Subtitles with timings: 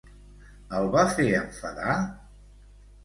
[0.77, 1.99] El va fer enfadar?